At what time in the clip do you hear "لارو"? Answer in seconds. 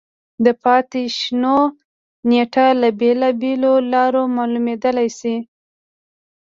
3.93-4.23